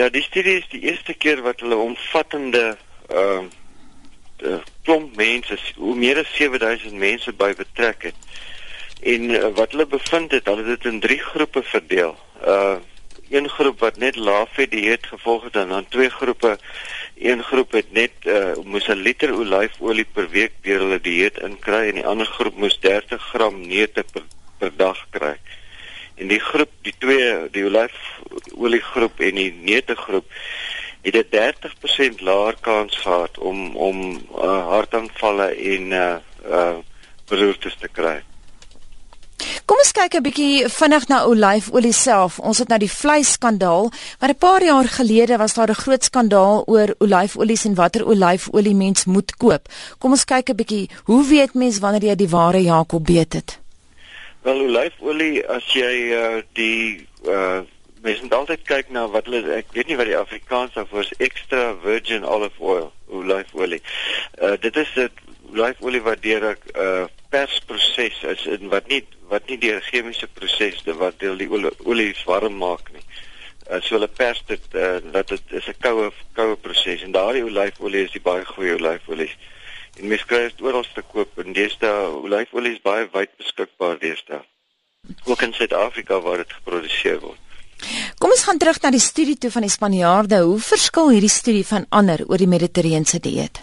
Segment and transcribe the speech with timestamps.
[0.00, 2.62] Ja, die studie is die eerste keer wat hulle omvattende
[3.12, 3.48] ehm
[4.48, 8.30] uh, klomp mense, hoe meer as 7000 mense by betrek het.
[9.12, 12.16] En uh, wat hulle bevind het, hulle het dit in drie groepe verdeel.
[12.46, 12.78] Uh
[13.30, 16.56] een groep wat net laafet dieet gevolg het en dan twee groepe.
[17.14, 21.82] Een groep het net uh moes 'n liter olyfolie per week deur hulle dieet inkry
[21.90, 24.24] en die ander groep moes 30 gram neute per,
[24.58, 25.36] per dag kry.
[26.14, 28.19] En die groep, die twee, die olyfolie
[28.68, 30.26] groep en die neute groep
[31.02, 36.16] het 'n 30% laer kans gehad om om uh, hartaanvalle en uh
[36.50, 36.76] uh
[37.28, 38.22] beroertes te kry.
[39.64, 42.38] Kom ons kyk 'n bietjie vinnig na olyfolie self.
[42.38, 46.64] Ons het nou die vleisskandaal, maar 'n paar jaar gelede was daar 'n groot skandaal
[46.66, 49.68] oor olyfolies en watter olyfolie mens moet koop.
[49.98, 53.58] Kom ons kyk 'n bietjie, hoe weet mens wanneer jy die ware Jakob weet dit?
[54.42, 57.60] Wel olyfolie as jy uh, die uh
[58.02, 61.16] mens moet altyd kyk na wat hulle ek weet nie wat die Afrikaans daarvoor is
[61.26, 63.80] extra virgin olive oil olyfolie.
[64.40, 65.10] Uh dit is 'n
[65.52, 70.94] olyfolie wat deur 'n uh, persproses is en wat nie wat nie deur chemiese prosesse
[70.94, 73.04] wat deel die olie, olie warm maak nie.
[73.70, 77.44] Uh, so hulle pers dit uh, dat dit is 'n koue koue proses en daardie
[77.44, 79.30] olyfolie is die baie goeie olyfolie.
[79.98, 84.42] En mens kry dit oral te koop en deesdae olyfolie is baie wyd beskikbaar deesdae.
[85.24, 87.49] Ook in Suid-Afrika waar dit geproduseer word.
[88.30, 90.36] Kom ons gaan terug na die studie toe van die Spanjaarde.
[90.46, 93.58] Hoe verskil hierdie studie van ander oor die Mediterrane dieet?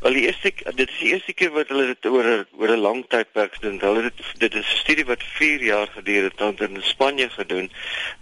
[0.00, 3.02] Wel die eerste dit is die eerste keer wat hulle dit oor oor 'n lang
[3.12, 3.76] tydperk doen.
[3.82, 7.70] Hulle dit dit is 'n studie wat 4 jaar geduur het, het in Spanje gedoen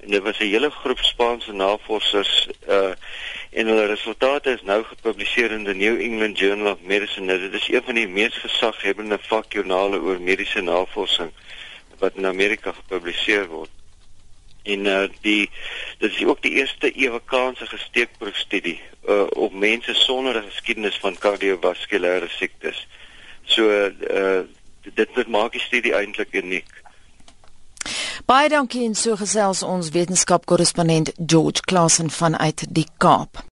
[0.03, 2.92] en dit was 'n hele groep Spaanse navorsers uh
[3.53, 7.27] en hulle resultate is nou gepubliseer in the New England Journal of Medicine.
[7.27, 11.31] Nou, dit is een van die mees gesaghebende vakjoernale oor mediese navorsing
[11.98, 13.76] wat in Amerika gepubliseer word
[14.67, 15.50] en uh, die
[15.98, 22.28] dit is ook die eerste ewekaanse gesteekproefstudie uh, op mense sonder 'n geskiedenis van kardiovaskulêre
[22.28, 22.86] siektes.
[23.45, 24.41] So uh,
[24.83, 26.70] dit dit maak die studie eintlik uniek.
[28.27, 33.46] Baie dankie en so gesels ons wetenskapkorrespondent George Klassen vanuit die Kaap.